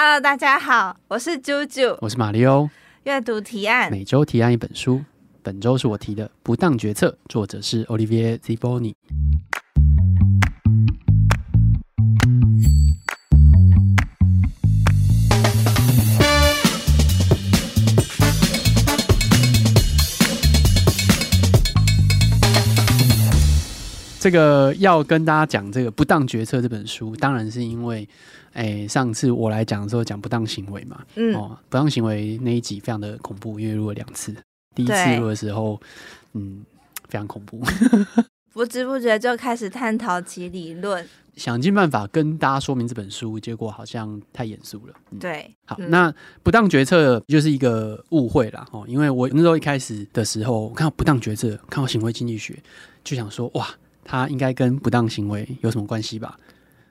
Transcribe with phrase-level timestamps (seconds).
[0.00, 2.70] Hello，大家好，我是啾啾，我是马里欧。
[3.02, 5.02] 阅读提案，每周提案一本书，
[5.42, 8.94] 本周是我提的《不当决策》，作者是 Olivier Ziboni。
[24.20, 28.06] 这个要跟大家讲这个《不当决策》这本书，当然是因为，
[28.52, 34.34] 哎，上次我来讲的时候讲不当行为嘛，嗯，哦，不当行为那一集非常的恐怖，因为录了两次，
[34.74, 35.80] 第一次录的时候，
[36.32, 36.64] 嗯，
[37.08, 37.62] 非常恐怖，
[38.52, 41.06] 不知不觉就开始探讨其理论，
[41.36, 46.12] 想尽办法跟大家说明这本书，结果好像太严肃了，嗯、对，好，嗯、那
[46.42, 52.60] 不当决策就是一个误会啦，哦，因为我那时候一开始的时候我看到不当决策，看到行为经济学，
[53.04, 53.68] 就想说，哇。
[54.08, 56.38] 它应该跟不当行为有什么关系吧？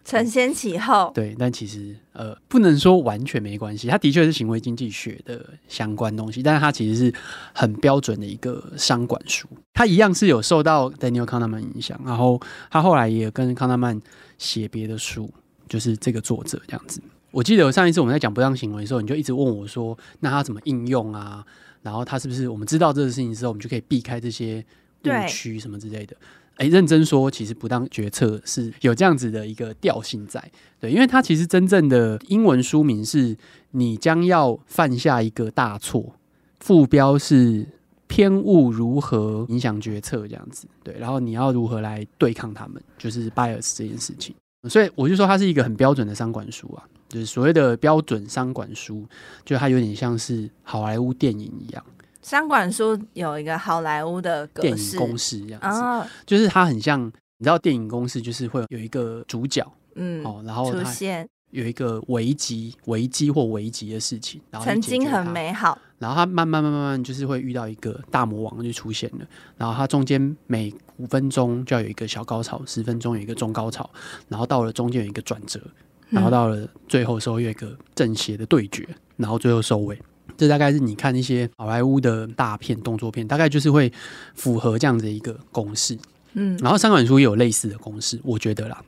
[0.05, 3.87] 承先启后，对，但其实呃，不能说完全没关系。
[3.87, 7.13] 它的确是行为经济学的相关东西，但是它其实是
[7.53, 9.47] 很标准的一个商管书。
[9.73, 13.99] 它一样是有受到 Daniel Kahneman 影响，然后他后来也跟康纳曼
[14.37, 15.29] 写别的书，
[15.67, 17.01] 就是这个作者这样子。
[17.31, 21.43] 我记得上一次我们在讲不当行为的时候，你就一直问我说：“那它怎么应用啊？
[21.81, 24.63] 然后它是不是我们知道这个事情之后，我们就可以避开这些
[25.03, 26.15] 误区什么之类的？”
[26.57, 33.37] 哎，认真说，其实不当决策是有这样子的一个调性在，对，因为它其实真正的英文书名是
[33.71, 36.15] “你将要犯下一个大错”，
[36.59, 37.65] 副标是
[38.07, 44.35] “偏误如何影响决策”这样子，对，然后你要如何来对抗他们，就是 bias 这件事情。
[44.67, 49.05] 所以我就说它是一个很标准的商管书啊，就是所谓的标准商管书，
[49.45, 51.85] 就它有点像是好莱坞电影一样。
[52.27, 57.01] 商管书有一个好莱坞的电影公式这样子，哦、就是它很像，
[57.37, 61.25] 你知道电影公式就是会有一个主角，嗯，哦，然后出现。
[61.51, 73.89] 有一个危机、危机或危机的事情，然后曾经很美好，然后他慢慢慢慢慢就是会遇到一个大魔王就出现了，然后他中间每五分钟就要有一个小高潮，十分钟有一个中高潮，
[74.27, 75.61] 然后到了中间有一个转折，
[76.09, 78.85] 然后到了最后时候有一个正邪的对决，
[79.15, 79.97] 然后最后收尾。
[80.37, 83.91] 这大概是你看一些好莱坞的大片、动作片，大概就是会
[84.35, 85.97] 符合这样子的一个公式。
[86.33, 88.79] 嗯，然后三管书也有类似的公式，我觉得啦，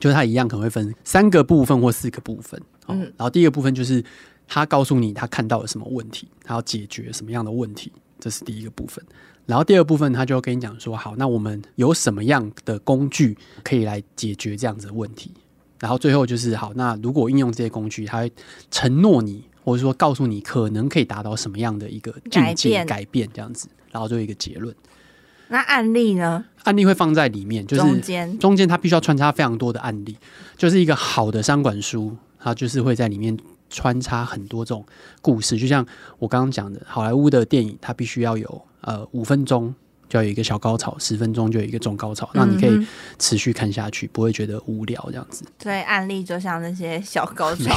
[0.00, 2.60] 就是它一样可能会分三个部分或四个部分。
[2.88, 4.04] 嗯，然后第一个部分就是
[4.48, 9.04] 他告诉你他看到了什么问题，他要解决什么样的问题，这是第一个部分。
[9.44, 15.30] 然后第二部分他就跟你讲说，好，那我们有什么样的工具可以来解决这样子的问题？
[15.78, 18.32] 然后最后就是好，那如果应用这些工具，他会
[18.70, 19.44] 承诺你。
[19.66, 24.72] 或者说告诉你可能可以达到什么样的一个境界改变这样子，然后就一个结论。
[25.48, 26.44] 那案例呢？
[26.62, 30.16] 案例会放在里面，就是中间中间它必须要穿插非常多的案例，
[30.56, 33.36] 就是一个好的商管书，它就是会在里面
[33.68, 34.86] 穿插很多这种
[35.20, 35.84] 故事，就像
[36.20, 39.74] 我刚刚讲的，好莱坞的电影它必须要有呃五分钟。
[40.08, 42.86] 就要有一个小高潮，十分钟就有一个中高潮，让你可以
[43.18, 45.44] 持续看下去，不会觉得无聊这样子。
[45.58, 47.74] 对，案例就像那些小高 潮。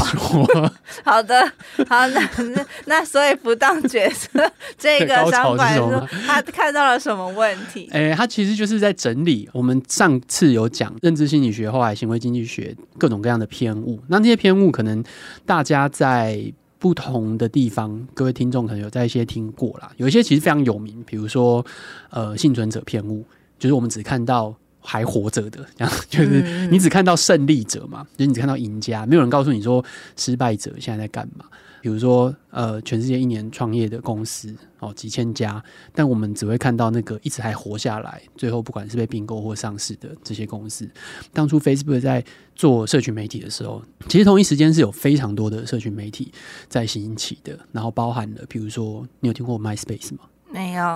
[1.03, 1.45] 好的，
[1.87, 4.29] 好，那那那所以不当角色
[4.77, 5.89] 这个商管书，
[6.25, 7.89] 他看到了什么问题？
[7.91, 13.99] 哎、欸，他其实就是在整理我们上次有讲认知心理学，后来行为经济学各种各样的偏误。
[14.07, 15.03] 那那些偏误可能
[15.45, 16.53] 大家在。
[16.79, 21.63] 不同的地方，各位听众可能有在一些听过啦，有一些其实非常有名，比如说
[22.09, 23.23] 呃幸存者偏误，
[23.59, 29.83] 就是我们只看到还活着的，这样 就是你只看到胜利者嘛，就是你只看到赢家，没有人告诉你说
[30.15, 31.45] 失败者现在在干嘛。
[31.81, 35.63] 比如说，呃，全世界一年创业的公司哦，几千家，
[35.93, 40.89] 但我们只会看到那个一直还活下来，最后不管是被并购或上市的这些公司。
[41.33, 42.23] 当初 Facebook 在
[42.55, 46.31] 做社群媒体的时候，其实同一时间是有非常多的社群媒体
[46.67, 50.19] 在兴起的，然后包含了，比如说，你有听过 MySpace 吗？
[50.51, 50.95] 没有，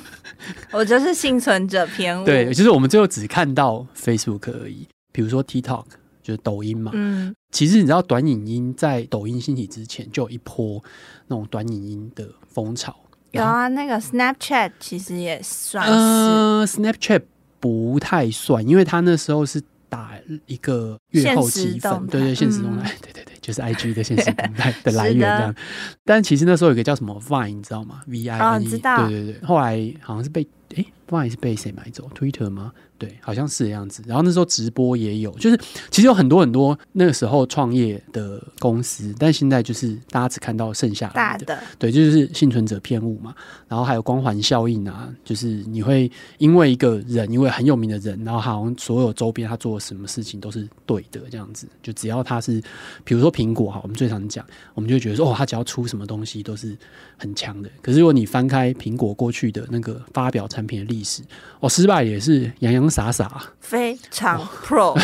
[0.72, 2.24] 我就是幸存者偏误。
[2.24, 4.86] 对，就是我们最后只看到 Facebook 而已。
[5.12, 5.84] 比如说 TikTok。
[6.26, 10.82] 就是抖音嘛，嗯，其实你知道，短影音在抖音兴起之前就有一波
[11.28, 12.96] 那种短影音的风潮。
[13.30, 17.22] 有啊，那个 Snapchat 其实也算是，呃，Snapchat
[17.60, 20.14] 不太算，因为它那时候是打
[20.46, 25.54] 一个月后积分，对对，现实动态，嗯、 对对对，就是 IG 的现实动态的来源 这样。
[26.04, 32.72] 但其实那时候有个叫什么 Vine，你知道吗？V I N E，、对对对，后来好像是被诶不好意思，被谁买走？Twitter 吗？
[32.98, 34.02] 对，好像是这样子。
[34.06, 35.60] 然后那时候直播也有，就是
[35.90, 43.34] 其实有很多很多那个时候创业的公司，但现在就是大家只看到剩下的大的，对，就是幸存者偏误嘛。
[43.68, 51.68] 然后还有光环效应啊，就是你会因为一个人，因为很有名的人，然后好像所有周边他做什么事情都是对的这样子。
[51.82, 52.62] 就只要他是，
[53.04, 54.42] 比如说苹果哈，我们最常讲，
[54.72, 56.74] 我们就觉得说哦，他只要出什么东西都是
[57.18, 57.68] 很强的。
[57.82, 61.22] 可是如果你翻开苹果过去的那个发表产品的历史，
[61.60, 64.98] 哦，失败也是洋洋洒洒，非常 Pro，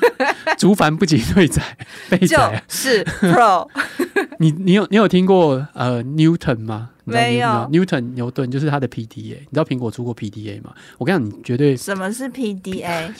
[0.58, 1.62] 竹凡不及对仔，
[2.26, 3.68] 就是 Pro。
[4.38, 6.90] 你你有你有听过呃 Newton 吗？
[7.04, 9.36] 没有，Newton 牛顿就是他的 PDA。
[9.38, 10.72] 你知道苹果出过 PDA 吗？
[10.98, 13.12] 我跟你讲，你绝对什么是 PDA？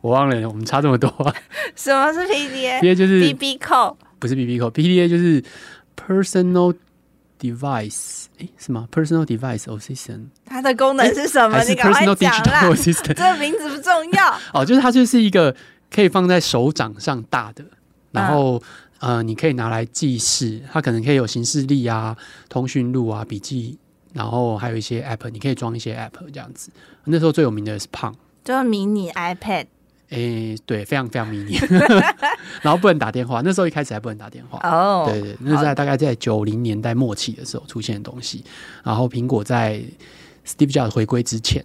[0.00, 1.10] 我忘了，我们差这么多。
[1.74, 5.42] 什么是 PDA？PDA 就是 BB Code，不是 BB Code，PDA 就是
[5.96, 6.74] Personal
[7.44, 11.62] Device，哎，是吗？Personal Device Assistant，它的功能是什么？
[11.64, 12.62] 你赶快讲啦！
[12.74, 14.34] 这个名字不重要。
[14.54, 15.54] 哦，就是它就是一个
[15.90, 17.62] 可以放在手掌上大的，
[18.12, 18.62] 然后、
[19.00, 22.16] 嗯、呃，你可以拿来记事，它可能可以有行事历啊、
[22.48, 23.78] 通讯录啊、笔记，
[24.14, 26.70] 然后还有一些 App，你可以装一些 App 这样子。
[27.04, 29.66] 那时候最有名的是 Palm，就是迷你 iPad。
[30.10, 31.58] 诶、欸，对，非常非常迷你，
[32.62, 33.40] 然后不能打电话。
[33.44, 35.06] 那时候一开始还不能打电话哦。
[35.08, 38.44] 对，对对，那是在大概在九零年代末期的时候出现的东西。
[38.82, 39.82] 然后苹果在
[40.46, 41.64] Steve Jobs 回归之前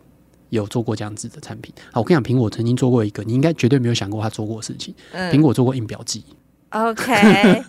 [0.49, 1.73] 有做过这样子的产品。
[1.91, 4.93] 好，我跟你讲，苹果曾经做过一个，你应该绝对没有想过他做过的事情。
[5.13, 6.23] 苹、嗯、果做过印表机。
[6.69, 7.63] OK。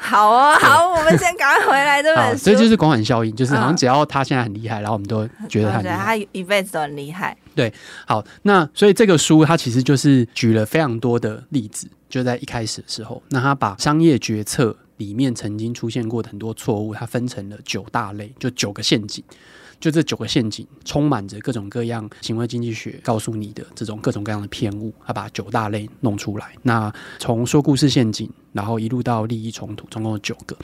[0.00, 2.44] 好啊、哦，好，我们先赶快回来这本书。
[2.44, 7.36] 所以就是光环效应，就是好像只要他现在很厉害、嗯，然后我们都觉得他厉害，他一辈子都很厉害。
[7.54, 7.72] 对，
[8.06, 19.22] 好，那所以这个书它其实就是举了非常多的例子，就在一开始的时候，那他把商业决策里面曾经出现过的很多错误，它分成了九大类，就九个陷阱。
[19.80, 26.52] 就这九个陷阱，充满着各种各样行为经济学告诉你的这种各种各样的偏误，他把九大类弄出来。
[26.62, 30.56] 那从说故事陷阱，然后一路到利益冲突，总共有九个。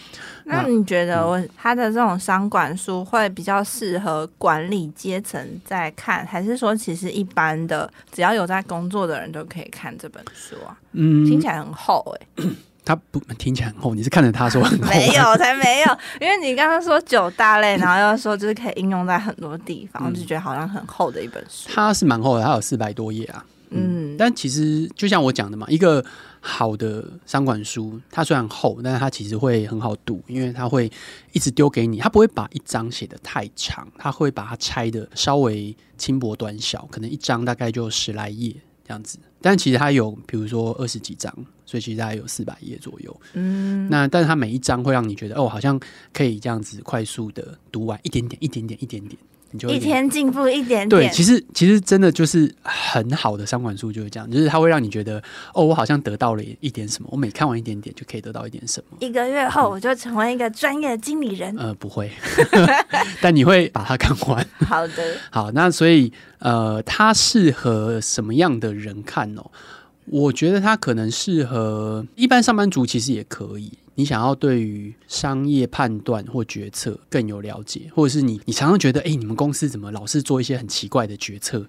[0.44, 10.76] 那你觉得我他的这种商管书会比较适合管理阶层在看，还是说其实一般的只要有在工作的人都可以看这本书啊？
[10.92, 12.48] 嗯，听起来很厚哎、欸。
[12.84, 14.88] 他不听起来很厚，你是看着他说很厚？
[14.88, 21.70] 没有，才没有，因为你刚刚说九大类，然后又说就是可以应用在很多地方，我、嗯、就觉得好像很厚的一本书。
[21.72, 24.12] 它是蛮厚的，它有四百多页啊嗯。
[24.12, 26.04] 嗯，但其实就像我讲的嘛，一个
[26.40, 30.90] 好的商管书，它虽然厚，但是它其实会很好读，因为它会
[31.32, 38.54] 一直丢给你，它不会把一章写的太长，它会把它拆的稍微轻薄短小，可能一章大概就十来页
[38.86, 39.18] 这样子。
[39.44, 41.30] 但其实它有，比如说二十几章，
[41.66, 43.20] 所以其实大概有四百页左右。
[43.34, 45.78] 嗯，那但是它每一章会让你觉得，哦，好像
[46.14, 49.18] 可以这样子快速的读完一点点，一点点，一点点。
[49.68, 55.22] 一天进步一点点，对，其实其实真的就是很好的三管书就是这样，就是它会让你觉得
[55.52, 58.96] 哦，我好像得到了一点什么，我每看完一点点就可以得到一点什么。
[59.00, 61.54] 一个月后我就成为一个专业的经理人。
[61.56, 62.10] 呃，不会，
[63.22, 64.46] 但你会把它看完。
[64.66, 69.50] 好的， 好，那所以呃，它适合什么样的人看哦？
[70.06, 73.72] 我觉得它可能适合一般上班族，其实也可以。
[73.94, 81.66] 你想要对于商业判断或决策更有了解，或者是你你常常觉得，哎、欸，你们公司怎么老是做一些很奇怪的决策？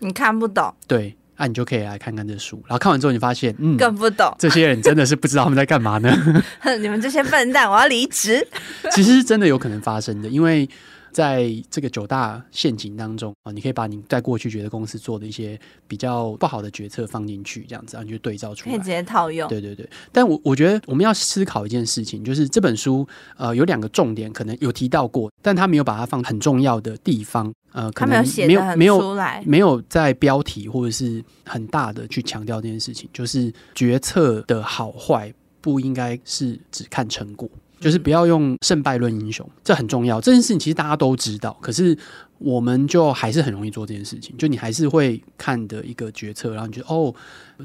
[0.00, 0.74] 你看不懂。
[0.86, 4.34] 对，那、啊、你就可以来看看这书，然后看完之后，你发现，嗯，更不懂。
[4.38, 6.10] 这些人真的是不知道他们在干嘛呢？
[6.80, 8.46] 你们这些笨蛋，我要离职。
[8.92, 10.68] 其实是真的有可能发生的，因为。
[11.16, 15.58] 在这个九大陷阱当中啊，你可以把你在过去觉得公司做的一些
[15.88, 19.48] 比较不好的决策放进去，这样子，然后你就对照出来，可以直接套用。
[19.48, 37.48] 对对对，但我我觉得我们要思考一件事情，就是这本书呃有两个重点，可能有提到过，但他没有把它放很重要的地方，呃，可能没有写得很出来，没有在标题或者是很大的去强调这件事情，就是决策的好坏不应该是只看成果。
[37.78, 40.20] 就是不要用胜败论英雄，这很重要。
[40.20, 41.96] 这件事情其实大家都知道，可是
[42.38, 44.36] 我们就还是很容易做这件事情。
[44.36, 47.14] 就你还是会看的一个决策，然后你觉得哦，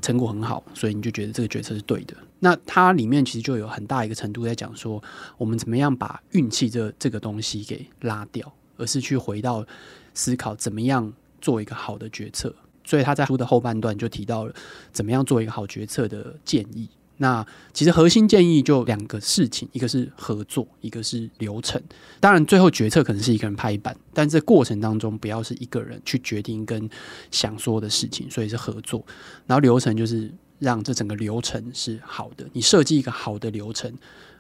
[0.02, 2.16] 成果很好，所以你就觉得这个决策是对的。
[2.40, 5.02] 那它里面其实就有很大一个程度在讲说，
[5.38, 9.66] 我们怎么样把运气这这个东西给拉掉，而是去回到
[10.14, 12.54] 思考怎么样做一个好的决策。
[12.84, 14.54] 所以他在书的后半段就提到了
[14.92, 16.90] 怎么样做一个好决策的建议。
[17.22, 21.80] 那其实核心建议就两个事情，一个是合作，一个是流程。
[22.20, 26.90] 当然，最后决策可能是一个人拍板，但这过程当中不要是一个人去决定跟
[27.30, 29.06] 想说的事情，所以是合作。
[29.46, 33.94] 然后流程就是让这整个流程是好的，你设计一个好的流程，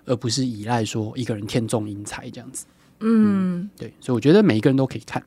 [0.05, 2.65] 而不是依赖说一个人天纵英才这样子。
[3.01, 5.23] 嗯，对，所以我觉得每一个人都可以看。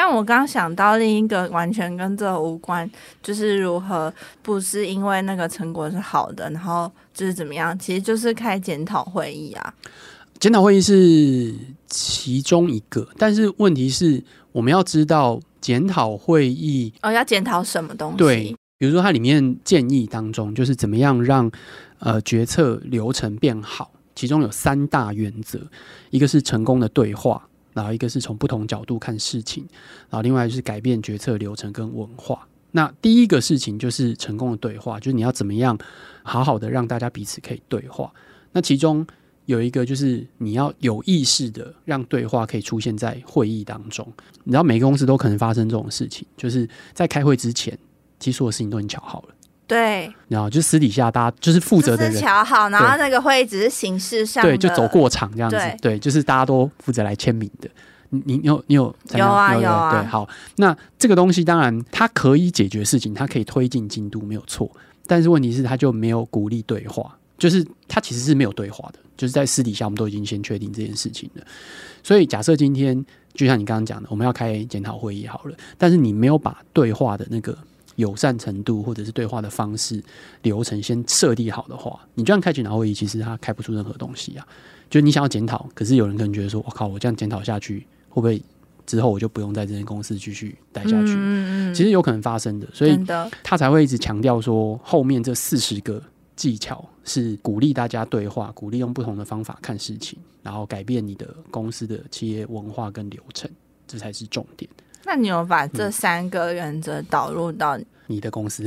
[0.00, 2.88] 但我刚想到另一个完全跟这无关，
[3.20, 9.74] 就是如何不是因为那个成果是好的，然后就是怎么样，其实就是开检讨会议啊。
[10.38, 11.52] 检讨会议是
[11.88, 18.18] 其中一个，但是问题是我们要知道检讨会议哦，要检讨什么东西？
[18.18, 21.50] 对，比如说它里面建议当中就是怎么样让
[21.98, 25.58] 呃决策流程变好，其中有三大原则，
[26.10, 27.48] 一个是成功的对话。
[27.78, 29.64] 然后一个是从不同角度看事情，
[30.10, 32.46] 然后另外就是改变决策流程跟文化。
[32.72, 35.78] 那第一个事情就是成功的对话，就是你要怎么样
[36.24, 38.12] 好好的让大家彼此可以对话。
[38.50, 39.06] 那其中
[39.46, 44.06] 有一个就是你要有意识的让对话可以出现在会议当中。
[44.42, 47.78] 你知道每个公司都可能发生这种事情，就是在开会之前，
[48.18, 49.28] 其实所有事情都已经巧好了。
[49.68, 57.68] 对，然后就私底下大家就是负责的人瞧好，然后那个会议只是形式上对，就走过场这样子，对，对就是大家都负责来签名的。
[58.08, 58.84] 你你有你有
[59.14, 64.70] 有啊有啊，对，好，那这个东西当然它可以解决事情，它可以推进进度没有错，
[65.06, 71.44] 但是问题是它就没有鼓励对话，就是它其实是没有对话的，就是在私底下我们都已经先确定这件事情了。
[72.02, 77.54] 所以假设今天就像你刚刚讲的，我们要开检讨会议好了，但是你没有把对话的那个。
[77.98, 80.00] 友善程度或者是对话的方式
[80.42, 84.46] 流程先设定好的话，你这样开检讨会议，其实他开不出任何东西啊。
[84.88, 88.40] 就你想要检讨，可是有人可能觉得说：“我靠，我这样检讨下去，会不会
[88.86, 92.98] 之后我就不用在这间公司继续待下去？”嗯嗯，其实有可能发生的，所以
[93.42, 96.00] 他才会一直强调说，后面这四十个
[96.36, 103.50] 技巧是鼓励大家对话，鼓励用不同的方法看事情，然后改变你的公司的企业文化跟流程，
[103.86, 104.70] 这才是重点。
[105.08, 108.62] 那你有把这三个原则导入到你的公司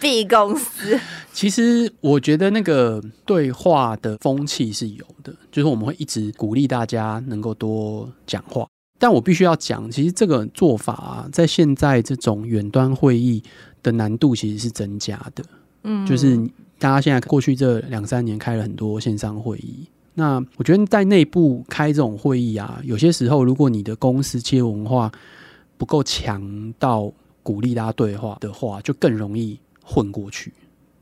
[0.00, 0.98] ？B 公司？
[1.34, 8.66] 其实我觉得那个对话的风气是有的，就是我们会一直鼓励大家能够多讲话。
[8.98, 13.42] 但我必须要讲，其实这个做法啊，在现在这种远端会议
[13.82, 15.44] 的难度其实是增加的。
[15.82, 16.36] 嗯，就是
[16.78, 19.86] 大家现在过去这两三年开了很多线上会议。
[20.18, 25.12] 那我觉得在内部开这种会议啊，有些时候如果你的公司企业文化
[25.76, 27.12] 不够强到
[27.44, 30.52] 鼓励大家对话的话，就更容易混过去。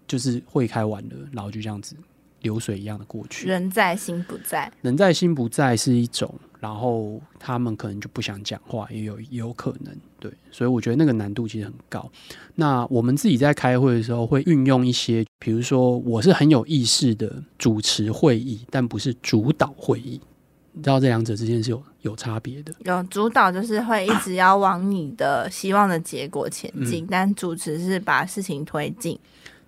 [0.06, 1.96] 就是会开完了，然后就这样子
[2.42, 3.46] 流水一样的过去。
[3.48, 6.34] 人在心不在，人在心不在是一种。
[6.58, 12.10] 然后他们可能就不想讲话，也有也有可能，对，所以我觉得那个难度其实很高。
[12.54, 20.18] 那我们自己在开会的时候会运用一些，比如说我是很有意识的主持会议，但不是主导会议。
[20.72, 22.72] 你知道这两者之间是有有差别的。
[22.80, 29.16] 有主导就是会一直要往你的希望的结果前进，嗯，但主持是把事情推进。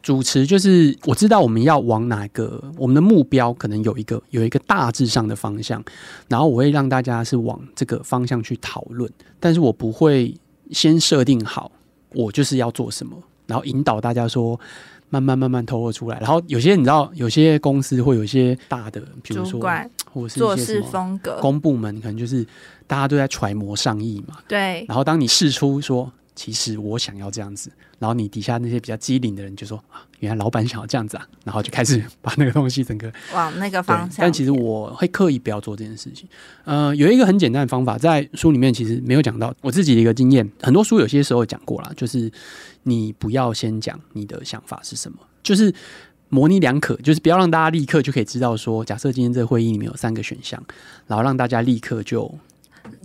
[0.00, 5.84] 主持就是我知道我们要往哪个，我们的目标可能有一个有一个大致上的方向，
[6.28, 10.34] 然后我会让大家是往这个方向去讨论，但是我不会
[10.70, 11.70] 先设定好
[12.14, 14.58] 我就是要做什么，然后引导大家说
[15.10, 16.18] 慢慢慢慢透露出来。
[16.20, 19.60] 然后有些你知道，有些公司会有一些大的，比如说
[20.10, 22.46] 或者是做事风格，公部门可能就是
[22.86, 24.38] 大家都在揣摩上意嘛。
[24.46, 24.86] 对。
[24.88, 26.10] 然后当你试出说。
[26.38, 27.68] 其实我想要这样子，
[27.98, 34.18] 然后你底下那些比较机灵的人就说啊，原来老板想要这样子啊，然后就开始把那个东西整个往那个方向。
[34.20, 36.28] 但其实我会刻意不要做这件事情。
[36.62, 39.52] 呃，有一个很简单的方法，在书里面其实没有讲到。
[39.62, 42.30] 我自己的一个经验，很多书有些时候讲过啦，就是
[42.84, 45.74] 你不要先讲你的想法是什么，就是
[46.28, 50.62] 模棱两可，就是不要让大家立刻就可以知道说，假设今天这个会议里面有三个选项，
[51.08, 52.32] 然后让大家立刻就。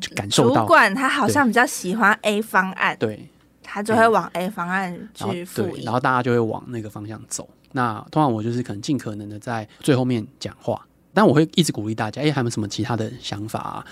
[0.03, 3.25] 就感受到主管他好像比较喜欢 A 方案，对，
[3.63, 7.47] 他就会往 A 方案去复议，然后大家就会往那个方向走。
[7.71, 13.85] 那通常我就是可能尽可能的在最后面讲话，但我会一直鼓励大家，哎，还有没有什么其他的想法啊？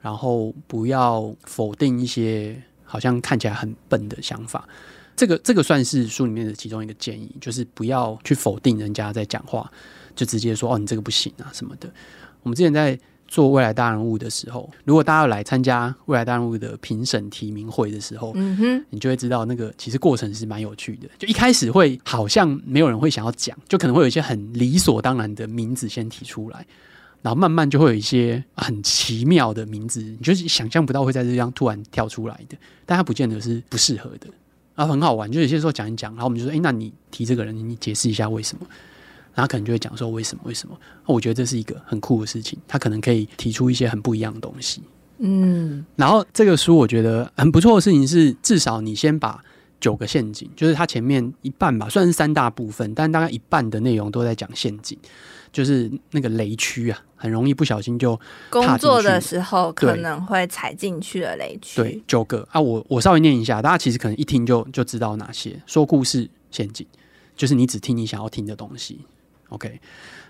[0.00, 4.66] 然后不要否定一些好像看起来很笨的想法。
[5.14, 9.70] 这个这个算是书里面的其中一个建议，就是不要去否定人家在讲话，
[10.16, 11.92] 就直接说哦，你这个不行啊什么的。
[12.42, 12.98] 我们之前在。
[13.28, 21.08] 做未来大人物的时候，如果大家要来参加未来大人物的评审提名会的时候，嗯哼，你就会知道那个其实过程是蛮有趣的。
[21.18, 26.66] 就一开始会好像没有人会想要讲，就可能会有一些很理所当然的名字先提出来，
[27.20, 32.56] 然后慢慢就会有一些很奇妙的名字，你就是想象不到会在这样突然跳出来的，
[32.86, 34.26] 但它不见得是不适合的，
[34.74, 35.30] 然后很好玩。
[35.30, 38.66] 就有些时候讲一讲，然后我们就说：“诶，那你提这个人，你解释一下为什么？”
[39.42, 40.42] 他可能就会讲说为什么？
[40.44, 40.76] 为什么？
[41.06, 44.82] 我觉得这是一个很酷的事情，他可能可以提出一些很不一样的东西。
[45.18, 49.42] 嗯，然后这个书我觉得很不错的事情是，至少你先把
[49.80, 54.96] 九个陷阱，就是它前面一半吧，算是三大部分，但大概一半的内容都在讲陷阱，
[55.52, 58.18] 就是那个雷区啊，很容易不小心就
[58.50, 61.82] 工作的时候可能会踩进去的雷区。
[61.82, 65.60] 对，九个啊，我我稍微念一下，大家其实可能一听就就知道哪些。
[65.66, 66.86] 说故事陷阱，
[67.36, 69.00] 就是你只听你想要听的东西
[69.48, 69.80] ，OK。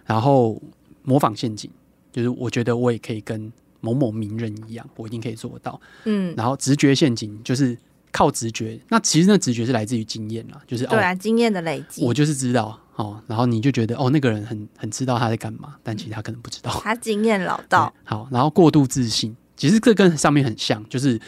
[0.06, 0.60] 然后
[1.02, 1.70] 模仿陷阱，
[2.12, 5.80] 就是我觉得我也可以跟某某名人一样，我一定可以做到。
[6.04, 6.34] 嗯。
[6.36, 7.76] 然后直觉陷阱就是。
[8.10, 12.02] 靠直觉，那其实那直觉是来自于经验啦，就是对啊，哦、经验的累积。
[12.02, 16.70] 我就是知道哦，然后你就觉得哦，那个人很很知道他在干嘛，但其实他可能不知道。
[16.82, 17.92] 他经验老道。
[18.04, 21.20] 好，然后过度自信，其实这跟上面很像，就是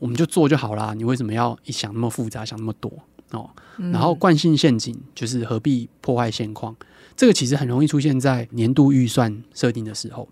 [0.00, 2.90] 我们就做就好啦，你为什么要一想那么复杂，想那么多
[3.30, 3.48] 哦？
[3.76, 6.74] 嗯、然后惯性陷阱就是何必破坏现况，
[7.16, 10.28] 这个其实很容易出现在年度预算设定的时候。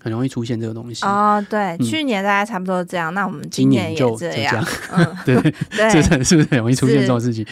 [0.00, 1.04] 很容易出现这个东西。
[1.04, 4.64] 哦，对，嗯、去年大概差不多这样，那我们今年，今年就这样，
[5.26, 5.34] 对。
[5.70, 7.44] 对， 是是不是很容易出现这种事情？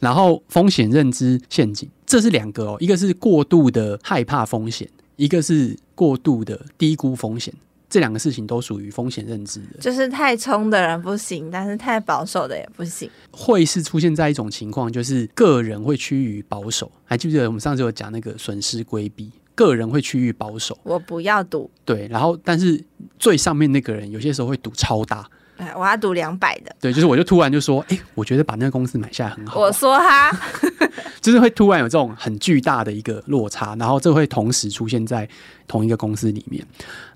[0.00, 7.54] 然后风险认知陷阱，这是两个哦，一个是过度的害怕风险，一个是过度的低估风险，
[7.92, 9.78] 这两个事情都属于风险认知的。
[9.78, 13.10] 就是太冲的人不行，但是太保守的也不行。
[13.30, 16.90] 会是出现在一种情况，就是个人会趋于保守。
[17.04, 19.30] 还记不记得我们上次有讲那个损失规避？
[19.54, 21.70] 个人会趋于保守，我不要赌。
[21.84, 22.82] 对，然后但是
[23.18, 26.74] 最上面那个人有些时候会赌超大，哎，我要赌两百的。
[26.80, 29.60] 对，就是我就突然就说，哎、欸，我觉得把那个公司买下来很好。
[29.60, 30.30] 我说哈，
[31.20, 35.28] 就是会突然有这种很巨大的一个落差，然后这会同时出现在
[35.66, 36.64] 同一个公司里面。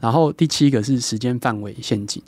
[0.00, 2.22] 然后第七个是时间范围陷阱，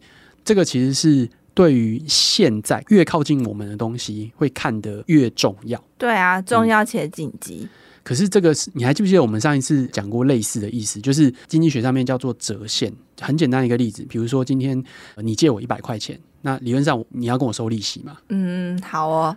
[0.45, 5.83] 这个其实是对于现在越靠近我们的东西会看得越重要。
[5.97, 7.61] 对啊，重要且紧急。
[7.63, 7.69] 嗯
[8.09, 10.99] 可是这个是你还记不记得我们上一次讲过类似的意思？
[10.99, 12.91] 就是经济学上面叫做折现。
[13.21, 14.83] 很简单一个例子，比如说今天
[15.17, 18.17] 你借我一百块钱，那理论上你要跟我收利息嘛？
[18.31, 19.37] 嗯，好哦。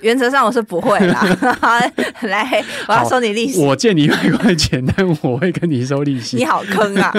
[0.00, 1.22] 原则上我是不会啦。
[2.22, 3.60] 来，我要收你利息。
[3.60, 6.38] 我借你一百块钱，但我会跟你收利息。
[6.38, 7.12] 你好坑啊！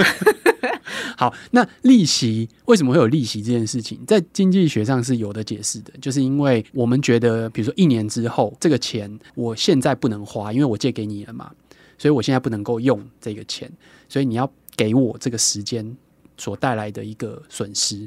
[1.16, 11.52] 好，那利息为什么会有利息这件事情，在经济学上是有的解释的，就是因为我们觉得，比如说一年之后这个钱我现在不能花，因为我借给你了嘛，
[11.98, 13.70] 所以我现在不能够用这个钱，
[14.08, 15.96] 所以你要给我这个时间
[16.36, 18.06] 所带来的一个损失。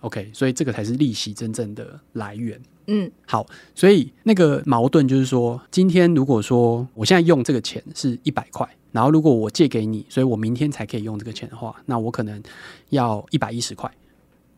[0.00, 2.58] OK，所以这个才是利息真正的来源。
[2.92, 8.68] 嗯，好，所以那个矛盾就是说，今天如果说我现在用这个钱是一百块。
[8.92, 12.42] 然后，如果我借给你，所以我明天才可以用这个钱的话，那我可能
[12.88, 13.88] 要一百一十块。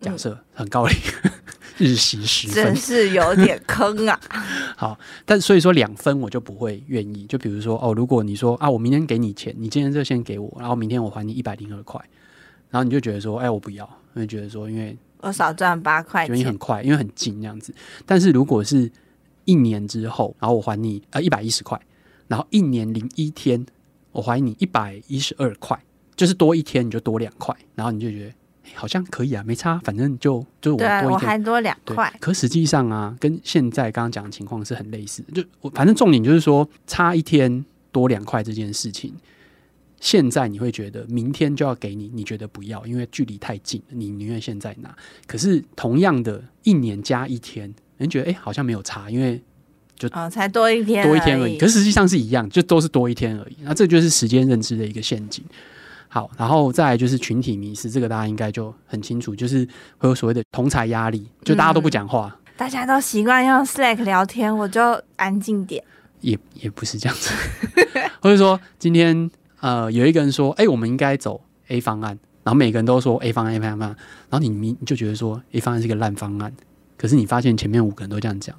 [0.01, 1.31] 假设很高兴，嗯、
[1.77, 4.19] 日息十分，真是有点坑啊。
[4.75, 7.27] 好，但所以说两分我就不会愿意。
[7.27, 12.01] 就比如说哦，如果你说啊，我明天给你钱，你今天就先给我，然后明天我还你一百零二块，
[12.71, 17.75] 然后你就觉得说，哎，我不要，因为觉得说，因为我少赚八块钱，因为很快，因为很近这样子。
[18.05, 18.91] 但是如果是
[19.47, 21.81] 一年之后，然后我还你呃一百一十块，
[22.29, 23.65] 然后一年零一天。
[24.13, 25.83] 我还你一百一十二块，
[26.15, 28.35] 就是多一天你就多两块，然后你就觉得、欸、
[28.75, 32.15] 好像可以啊，没差，反正就就我多一天，我还多两块。
[32.21, 35.33] 可实际上啊，跟现在刚刚讲的情况是很类似的。
[35.33, 39.15] 就我反正重点就是说，差一天多两块这件事情，
[40.03, 44.95] 现在你会觉得明天就要给你，你觉得不要，因为距离太近，你宁愿现在拿。
[45.27, 49.41] 可是同样的一年加一天，人觉得哎、欸、好像没有差，因为。
[49.95, 51.57] 就哦，才多一天，多一天而已。
[51.57, 53.57] 可是实际上是一样，就都是多一天而已。
[53.61, 55.45] 那这就是时间认知的一个陷阱。
[56.09, 59.65] 好，然后再来就是群体迷失，这个大家应该就很清楚，就是
[59.99, 65.85] 会有所谓的同才压力，就大家都不讲话，嗯、大家都习惯用 Slack 聊天，我就安静点。
[66.21, 67.31] 也也不是这样子，
[68.21, 69.31] 或者说今天
[69.63, 73.97] 呃有一个人说，哎、我们应该走 A 方案，然后每个人都说 A 方案 A 方案，
[74.29, 76.53] 然后你你就觉得说 A 方案是一个烂方案，
[76.99, 78.55] 可是你发现前面五个人都这样讲。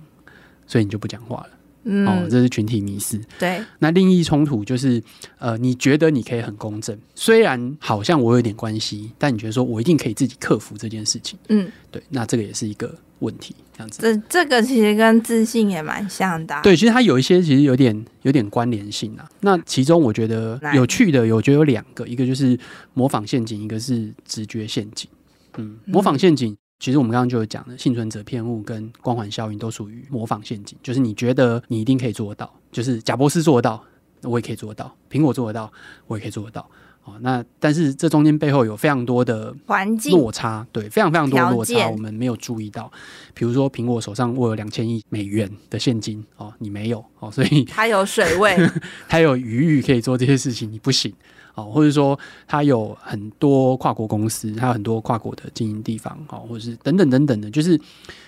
[0.66, 1.50] 所以你就不讲话了，
[1.84, 3.20] 嗯，哦，这是群体迷失。
[3.38, 5.02] 对，那利益冲突就是，
[5.40, 14.02] 呃，你觉得你可以很公正，虽然好像我有点关系，但你觉得说我一定可以自己克服这件事情，嗯，对，那这个也是一个问题，这样子。
[14.02, 16.62] 这这个其实跟自信也蛮像的啊。
[16.62, 19.30] 对，其实它有一些其实有点有点关联性啊。
[19.42, 22.58] 那其中我觉得有趣的，我觉得有两个，一个就是
[22.94, 25.10] 模仿陷阱，一个是直觉陷阱。
[25.58, 26.56] 嗯，模仿陷阱。
[26.74, 33.82] 嗯其实我们刚刚就有讲的，幸存者偏误跟光环效应都属于模仿陷阱，就是你觉得你一定可以做得到，就是贾博士做得到，
[34.24, 35.72] 我也可以做得到；苹果做得到，
[36.08, 36.70] 我也可以做得到。
[37.06, 42.92] 哦，那但是这中间背后有非常多的环境落差，对，非常非常多的落差，我们没有注意到。
[43.34, 48.58] 比如说，苹果手上握有两千亿美元的现金，哦，你没有，哦，所以它有水位，
[49.08, 51.14] 它有余裕可以做这些事情，你不行。
[51.56, 57.80] 哦，或者说它有很多跨国公司，它有很多跨国的经营地方，哦，或者是等等等等的，就是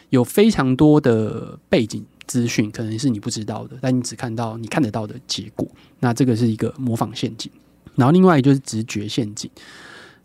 [0.10, 5.68] 有非常多的背景资讯，可能是你不知道的，但你只看到你看得到的结果。
[6.00, 7.52] 那这个是一个模仿陷阱。
[7.96, 9.50] 然后另外就是直觉陷阱。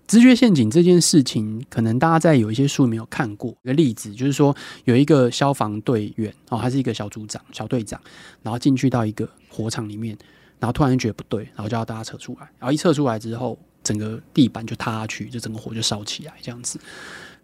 [0.07, 3.55] 直觉陷阱这件事情，可能大家在有一些书没有看过。
[3.63, 8.01] 一个例子就是说，有一个消防队员哦，他是一个小组长、小队长，
[8.43, 10.19] 然后进去到一个火场里面。
[10.61, 12.49] 然后突然觉得不对，然后就要大家撤出来。
[12.59, 16.79] 然后一撤出来之后，整个地板就塌下去，就整个火就烧起来这样子。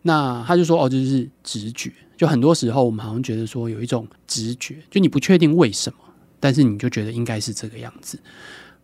[0.03, 1.91] 那他就说：“哦，这就是直觉。
[2.17, 5.99] 就很多时候我们好像觉得说有一种直觉，就你不确定为什么，
[6.39, 8.21] 但是你就觉得应该是这个样子。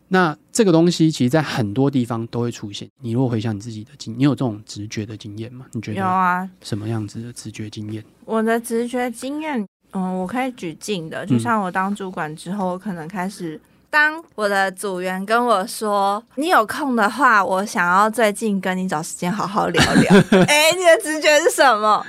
[0.08, 2.88] 那这个东西其实，在很多地方都会出现。
[3.00, 5.66] 你如果回想你自己的经，你有这种直觉的经验吗？
[5.72, 6.48] 你觉得有啊？
[6.62, 8.02] 什么样子的直觉经验？
[8.02, 13.60] 啊、我的直觉经验，嗯，我可以举近的，就像我当主管之后，我可能开始。”
[13.92, 20.14] 当我的组员跟我说：“你有空的话，我想要最近跟你找时间好好聊聊。”
[20.48, 22.02] 哎，你的直觉是什么？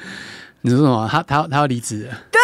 [0.61, 1.05] 你说什么？
[1.11, 2.09] 他他他要离职？
[2.31, 2.39] 对。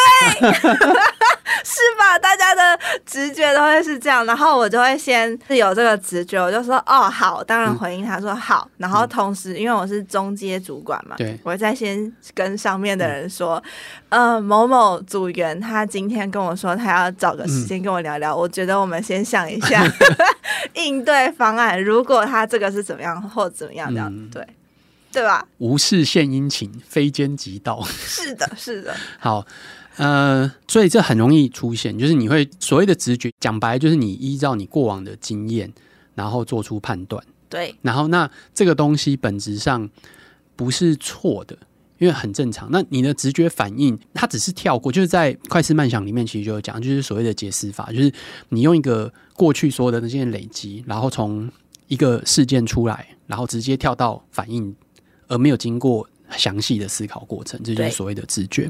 [1.63, 2.17] 是吧？
[2.19, 13.61] 大家的直觉都会是这样，然后我就会先是有这个直觉，我就说哦好，当然回应他说好，嗯、然后同时因为我是中阶主管嘛，对，我会再先跟上面的人说，
[14.09, 19.83] 嗯、呃某某组员他今天跟我说他要找个时间跟我聊聊，嗯、我觉得我们先想一下
[20.75, 24.47] 应对方案，如果他这个是怎么样或怎么样这样，嗯、对
[25.11, 25.45] 对吧？
[25.57, 27.83] 无事献殷勤，非奸即盗。
[27.89, 28.95] 是的，是的。
[29.19, 29.45] 好。
[29.99, 35.69] 呃，所以这很容易出现，就是你会所谓的直觉，讲白就是你依照你过往的经验，
[36.15, 37.21] 然后做出判断。
[37.49, 39.89] 对，然后那这个东西本质上
[40.55, 41.57] 不是错的，
[41.97, 42.69] 因为很正常。
[42.71, 48.09] 那你的直觉反应，它只是跳过，就是在快思慢想里面其实就有讲，就是所谓的解释法，就是
[48.47, 51.51] 你用一个过去所有的那些累积，然后从
[51.87, 54.73] 一个事件出来，然后直接跳到反应，
[55.27, 56.07] 而没有经过。
[56.37, 58.69] 详细的思考过程，这就是所谓的直觉。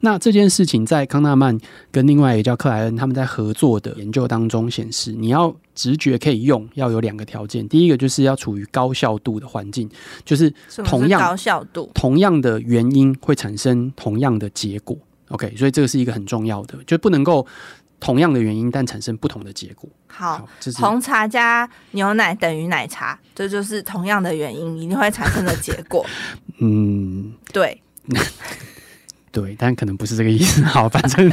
[0.00, 1.58] 那这件事情在康纳曼
[1.90, 7.66] 跟另外一个叫克莱恩他们在合作的研究当中显示，你要直觉可以用，要有两个条件。
[7.68, 9.88] 第一个就是要处于高效度的环境，
[10.24, 10.52] 就是
[10.84, 14.96] 同样高效度，同样的原因会产生同样的结果。
[15.28, 17.46] OK，所以这个是一个很重要的，就不能够。
[18.04, 19.88] 同样的原因，但产生不同的结果。
[20.08, 26.04] 好，红茶加牛奶等于奶茶，这就是同样的原因一定会产生的结果。
[26.60, 27.80] 嗯，对，
[29.32, 30.62] 对，但可能不是这个意思。
[30.64, 31.32] 好，反正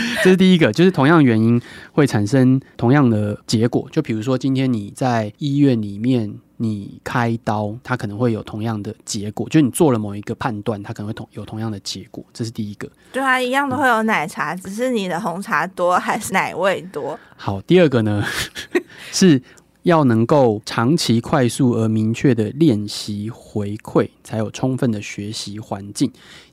[0.24, 1.60] 这是第一个，就是同样原因
[1.92, 3.86] 会产生同样的结果。
[3.92, 6.34] 就比如说，今天你在医院里面。
[6.58, 12.88] 你开刀，它可能会有同样的结果，就你做了某一个判断，它可能会同有同样的结果，这是第一个。
[13.12, 17.18] 对啊，一样都会有奶茶，嗯、只是你的红茶多还是奶味多？
[17.34, 18.24] 好，第二个呢，
[19.10, 19.42] 是
[19.82, 26.12] 要能够长期快速而明确的练习回馈，才有充分的学习环境。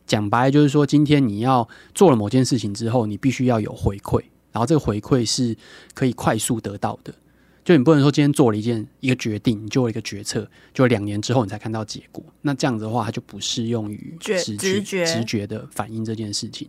[0.10, 4.20] 讲白就是说，今天你要做了某件事情之后，你必须要有回馈，
[4.52, 5.56] 然后这个回馈是
[5.94, 7.14] 可以快速得到的。
[7.64, 16.68] 就你不能说今天做了一件一个决定，你做了一个决策，就两年之后你才看到结果，那这样子的话，它就不适用于直觉直觉直觉的反应这件事情。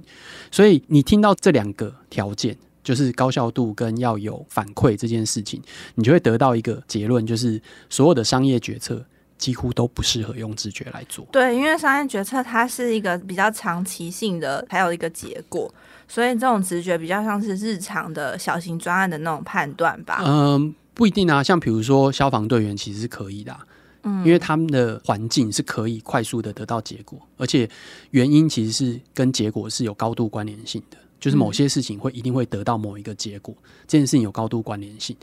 [0.50, 5.62] 所以你听到这两个条件，就是高效度跟要有反馈这件事情，
[5.94, 9.02] 你就会得到一个结论，就是所有的商业决策
[9.40, 11.26] 几乎都不适合用直觉来做。
[11.32, 15.68] 对，因为商业决策它是一个比较长期性的，还有一个结果，
[16.06, 20.22] 所以这种直觉比较像是日常的小型专案的那种判断吧。
[20.24, 20.72] 嗯。
[20.92, 23.66] 不一定啊，像比如说消防队员其实是可以的啊，
[24.02, 27.66] 嗯，因为他们的环境是可以快速的得到结果，而且
[28.10, 33.54] 原因其实是跟结果是有高度关联性的，就是某些事情会一定会得到某一个结果，
[33.86, 35.16] 这件事情有高度关联性。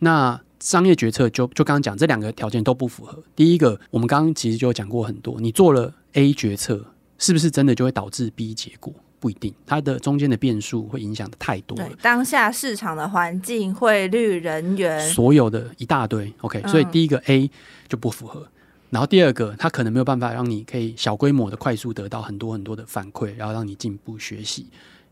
[0.00, 3.20] 那商业决策就就刚刚讲这两个条件都不符合。
[3.34, 6.86] 第一个，我们刚刚其实就讲过很多，你做了 A 决策，
[7.18, 8.94] 是不是真的就会导致 B 结果？
[9.18, 16.32] 不一定，它的中间的变数会影响的太多当下市场的环境、汇率、人员，所有的一大堆。
[16.40, 17.50] OK，所以第一个 A
[17.88, 18.40] 就不符合。
[18.40, 18.50] 嗯、
[18.90, 24.66] 然后第二个，它可能没有办法让你可以小规模的快速得到很多很多的反馈，然后让你进步学习，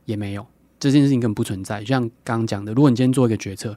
[0.05, 0.45] 也没有
[0.81, 1.79] 这件事情根本不存在。
[1.79, 3.77] 就像刚刚讲的，如果你今天做一个决策，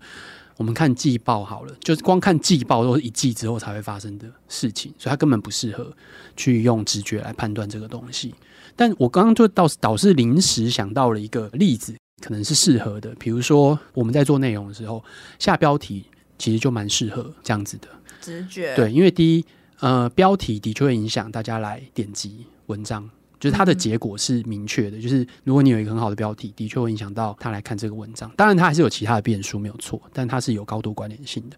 [0.57, 5.91] 我们看季报好了，就是光看季报都是一季之后才会发生的事情，所以它根本不适合
[6.35, 8.33] 去用直觉来判断这个东西。
[8.75, 13.13] 但我刚刚就倒是导致临时想到了一个例子，可能是适合的。
[13.15, 15.03] 比如说我们在做内容的时候，
[15.39, 16.05] 下标题
[16.37, 17.87] 其实就蛮适合这样子的
[18.21, 18.75] 直觉。
[18.75, 19.45] 对，因为第一，
[19.79, 23.09] 呃，标题的确会影响大家来点击文章，
[23.43, 24.97] 就是它的结果是明确的。
[25.01, 28.31] 就是如果你有一个很好的标题，的确会影响到他来看这个文章。
[28.37, 31.57] 当然，它还是有其他的变数，没有错，但它是有高度关联性的。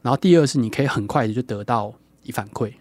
[0.00, 1.92] 然后第二是，你可以很快的就得到
[2.22, 2.72] 一反馈。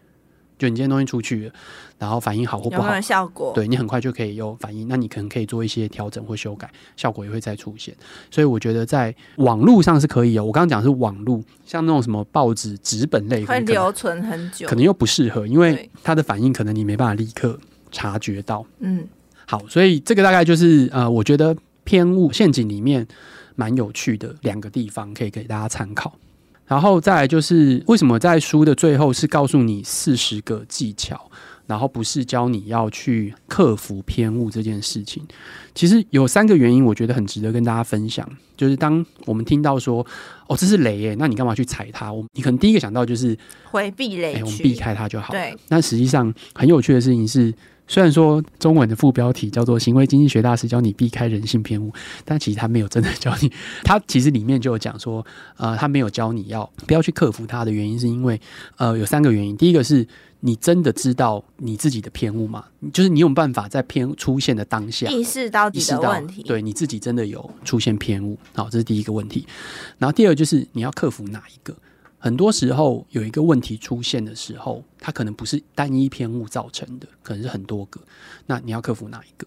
[0.55, 1.53] 就你今天东西出去了，
[1.97, 3.51] 然后反应好或不好，有没有效果？
[3.55, 7.93] 对，你很快就可以有反应，那你可能可以做一些调整或修改，效果也会再出现。
[8.29, 10.45] 所以我觉得在网络上是可以有。
[10.45, 17.59] 我刚刚讲的是网络，像那种什么报纸纸本类会留存很久，可能又不适合，因为它的反应可能你没办法立刻
[17.93, 18.65] 察觉到。
[18.79, 19.07] 嗯，
[19.45, 23.07] 好，所以这个大概就是呃，我觉得偏误陷阱里面
[23.55, 26.13] 蛮有趣的两个地方，可以给大家参考。
[26.65, 31.29] 然后再来就是为什么在书的最后是告诉你四十个技巧，
[31.67, 35.21] 然后不是教你要去克服偏误这件事情。
[35.75, 38.27] 其实有三个原因，我觉得很值得跟大家分享。
[38.55, 40.03] 就是当我们听到说
[40.47, 42.11] “哦，这是雷耶”，那你干嘛去踩它？
[42.11, 45.39] 我你可能第一个想到就是回避雷，我们避开它就好了。
[45.39, 45.55] 对。
[45.67, 47.53] 那实际上很有趣的事情是。
[47.93, 51.93] 虽然说中文的副标题叫做“行为经济学大师教你避开人性偏误”，
[52.25, 53.51] 但其实他没有真的教你。
[53.85, 55.23] 他其实里面就有讲说，
[55.57, 58.41] 呃，他没有教你要不要去克服它的原因，是因为
[58.77, 59.55] 呃有三个原因。
[59.55, 60.07] 第一个是
[60.39, 62.65] 你真的知道你自己的偏误吗？
[62.91, 68.35] 就是你有办法在偏出现的当下意识到自己的问题，对你自己真的有出现偏误。
[68.55, 69.45] 好，这是第一个问题。
[69.99, 71.75] 然后第二就是你要克服哪一个？
[72.23, 77.99] 很多时候有一个问题出现的时候，它可能不是单一偏误造成的，可能是很多个。
[78.45, 79.45] 那你要克服哪一个？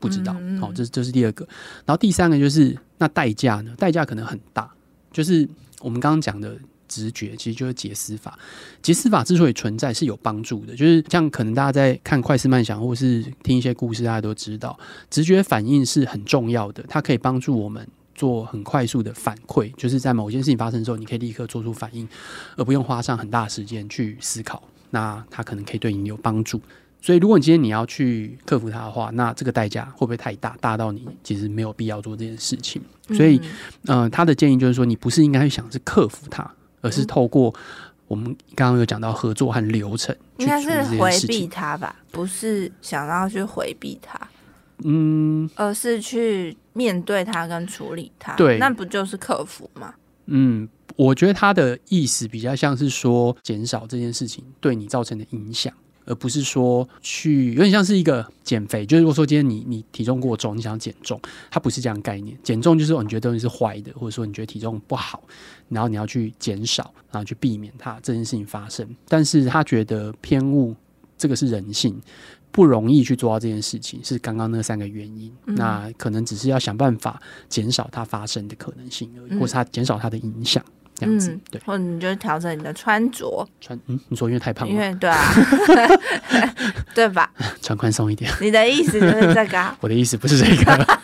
[0.00, 0.32] 不知道。
[0.32, 1.46] 好、嗯嗯哦，这是这是第二个。
[1.86, 3.72] 然后第三个就是那代价呢？
[3.78, 4.68] 代价可能很大。
[5.12, 5.48] 就是
[5.80, 8.36] 我们刚刚讲的直觉，其实就是解思法。
[8.82, 14.76] 捷思法之所以存在是有帮助的，就是像可能大家在看快思慢想或是听一些故事，大家都知道，
[15.08, 17.88] 直觉反应是很重要的，它可以帮助我们。
[18.18, 22.06] 做很快速的反馈，就是在某件事情发生之后，你可以立刻做出反应，
[22.56, 24.60] 而不用花上很大的时间去思考。
[24.90, 26.60] 那它可能可以对你有帮助。
[27.00, 30.56] 所以，如果你今天你要去克服它的话，那这个代价会不会太大？
[30.60, 32.82] 大到你其实没有必要做这件事情。
[33.14, 33.40] 所以，
[33.84, 36.50] 嗯、呃，他的建议就是说，你不是应该去想是克服它，
[36.80, 37.54] 而是透过
[38.08, 41.94] 我们刚刚有讲到合作和流程，应该是回避它吧？
[42.10, 44.18] 不是想要去回避它。
[44.84, 49.92] 嗯，而是去面对它跟处理它，对，那不就是克服吗？
[50.26, 55.72] 嗯，我觉得他的意思比较像是说减少这件事情对你造成的影响，
[56.04, 58.86] 而不是说去有点像是一个减肥。
[58.86, 62.38] 就是如果说今天你你体重过重，你想减重，它不是这样概念。
[62.44, 65.22] 减重就是说你觉得东西是坏的，或者说你觉得体重不好，
[65.68, 68.86] 然后你要去减少，然后去避免它这件事情发生。
[69.08, 70.76] 但是他觉得偏误
[71.16, 71.98] 这个是人性。
[72.58, 75.32] 不容易去做到这件事情，是刚刚那三个原因。
[75.46, 80.60] 嗯、那可能只是要想办法减少它发生的可能性而已，嗯、或是它减少它的影响，
[80.98, 81.30] 这样子。
[81.30, 83.46] 嗯、对，或者你就调整你的穿着。
[83.60, 85.32] 穿嗯，你说因为太胖了，因为对啊，
[86.94, 87.30] 对吧？
[87.62, 88.30] 穿宽松一点。
[88.40, 89.70] 你的意思就是这个？
[89.80, 90.86] 我的意思不是这个。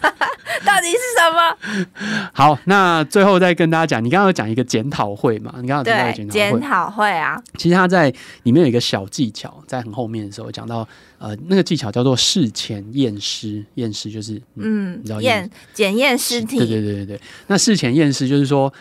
[0.65, 2.31] 到底是什么？
[2.33, 5.53] 好，那最后再跟大家讲，你刚刚有讲一个检讨会嘛？
[5.61, 7.41] 你刚刚有提到检讨会，检讨会啊。
[7.59, 8.13] 其实他在
[8.45, 10.87] 里面有一个小技巧，在很后面的时候讲到，
[11.19, 13.65] 呃，那个技巧叫做事前验尸。
[13.75, 16.59] 验尸就是嗯，你知道验检验尸体。
[16.59, 17.21] 对对对对对。
[17.47, 18.73] 那事前验尸就是说，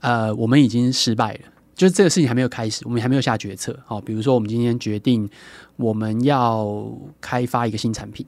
[0.00, 1.40] 呃，我们已经失败了，
[1.74, 3.78] 就是这个事情还没有开始，我们还没有下决策。
[3.86, 5.28] 好，比如说我们今天决定
[5.76, 8.26] 我们要开发一个新产品。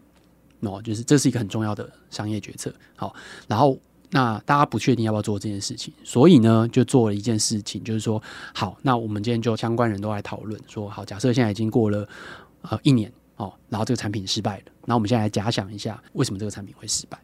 [0.61, 2.73] 哦，就是这是一个很重要的商业决策。
[2.95, 3.13] 好，
[3.49, 3.77] 然后
[4.11, 8.23] 那大家不确定要不要做这件事情，所以呢，就做了一件事情，就是说，
[8.55, 12.09] 好，那我们今天就相关人都来讨论，说好，假设现在已经过了
[12.61, 17.19] 呃一年哦，然后这个产品失败了，那我们现在来假想一下，为什么这个产品会失败？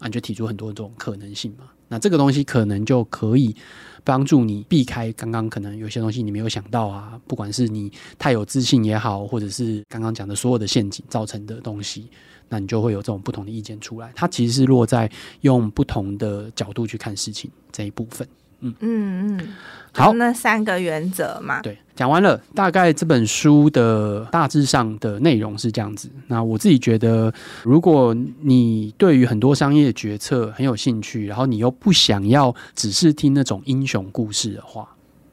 [0.00, 1.64] 啊，就提出很多这种可能性嘛。
[1.88, 3.54] 那这个东西可能就可以
[4.02, 12.08] 帮助你避开刚刚可能有些东西你没有想到啊，不管是你太有自信也好，或者是刚刚讲的所有的陷阱造成的东西。
[12.46, 18.28] 那你就会有这种不同的意见出来，它其实是落在用不同的角度去看事情这一部分。
[18.64, 19.48] 嗯嗯嗯，
[19.92, 22.40] 好，那三个原则嘛，对，讲完了。
[22.54, 26.10] 大概这本书的大致上的内容是这样子。
[26.28, 34.88] 那我自己觉得，如果你对于很多商业决策很有兴趣，然后你又不想要只是听那种英雄故事的话，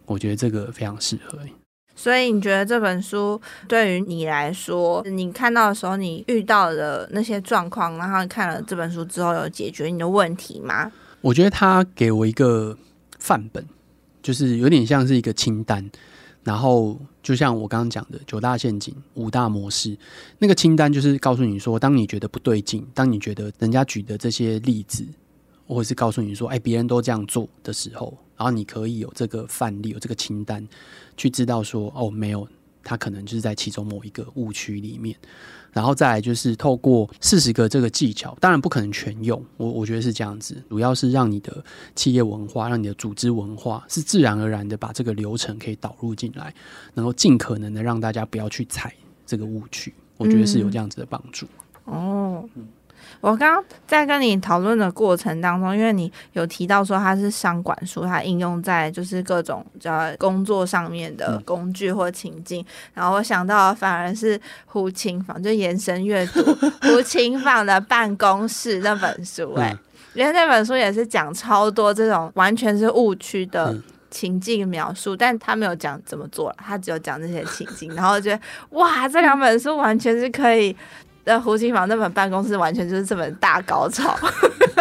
[0.05, 1.39] 我觉得这个非常适合。
[1.95, 10.91] 所以你觉得这本书对于你来说，你看到的时候，你遇到的那些状况，然后看了这本书之后，有解决你的问题吗？
[11.21, 12.75] 我觉得他给我一个
[13.21, 13.63] 范本，
[14.23, 15.87] 就是有点像是一个清单，
[16.43, 19.95] 然后就像我刚刚讲的九大陷阱、五大模式，
[20.39, 25.05] 那个清单就是告诉你说，当你觉得不对劲，当你觉得人家举的这些例子，
[25.67, 30.67] 或者是告诉你说，哎，别人都这样做的时候，然后你可以有这个范例，有这个清单。
[31.15, 32.47] 去知道说哦，没有，
[32.83, 35.15] 它可能就是在其中某一个误区里面。
[35.73, 41.63] 然后再来就是透过四十个这个技巧，当然不可能全用，我我觉得是这样子，主要是让你的
[41.95, 46.53] 企业文化、让你的组织文化是自然而然的把这个流程可以导入进来，
[46.93, 48.93] 能够尽可能的让大家不要去踩
[49.25, 51.47] 这个误区，我觉得是有这样子的帮助。
[51.85, 52.49] 嗯、哦。
[53.21, 66.43] 嗯我刚刚在跟你讨论的过程当中，因为你有提到说它是商管书，它应用在就是各种叫工作上面的工具或情境，嗯、然后我想到反而是胡琴坊，就延伸阅读
[66.81, 69.79] 胡琴坊的办公室那本书，哎、嗯，
[70.15, 73.77] 因为那本书也是讲超多这种完全是误区的
[74.09, 80.75] 情境描述，嗯、但他没有讲怎么做，他只有讲这些情境，然后我觉得哇，这两本书完全是可以。
[81.25, 84.17] 的胡金房那本办公室完全就是这本大高潮，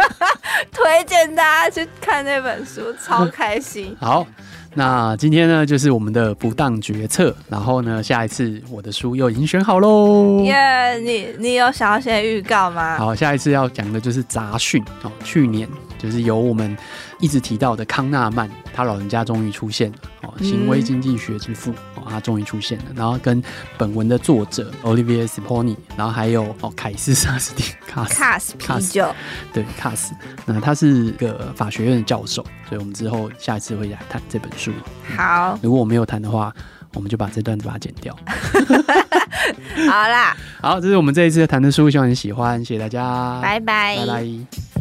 [0.73, 3.97] 推荐大家去看那本书，超 开心。
[4.01, 4.27] 好，
[4.75, 10.41] 那今天呢就是我们的不当决策，然后呢下一次我的书又已经选好喽。
[10.43, 12.97] 耶，yeah, 你你有想要先预告吗？
[12.99, 15.69] 好，下一次要讲的就是杂讯哦，去年。
[15.99, 16.75] 就是由我们
[17.21, 22.85] 一直提到的康纳曼，他老人家终于出现了哦，行为经济学之父哦，他终于出现了。
[22.97, 23.43] 然后跟
[23.77, 29.15] 本文的作者 Olivier Siponi，然后还有哦凯斯萨斯汀卡斯卡斯啤酒，
[29.53, 30.15] 对卡斯，
[30.47, 34.73] 那他是一个法学院的教授，所以我们之后下一次会来谈这本书。
[35.17, 36.53] 好，如果我没有谈的话，
[36.95, 38.17] 我们就把这段子把它剪掉。
[39.89, 44.80] 好啦，好，这是我们这一次谈的书，希望你喜欢，谢谢大家，拜拜，拜拜。